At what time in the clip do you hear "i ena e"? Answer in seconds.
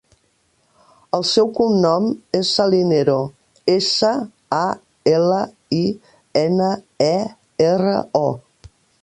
5.83-7.13